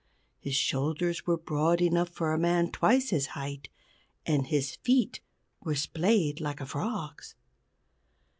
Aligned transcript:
His 0.39 0.55
shoulders 0.55 1.27
were 1.27 1.37
broad 1.37 1.79
enough 1.79 2.09
for 2.09 2.33
a 2.33 2.39
man 2.39 2.71
twice 2.71 3.11
his 3.11 3.27
height, 3.37 3.69
and 4.25 4.47
his 4.47 4.77
feet 4.77 5.19
were 5.63 5.75
splayed 5.75 6.41
like 6.41 6.59
a 6.59 6.65
frog's. 6.65 7.35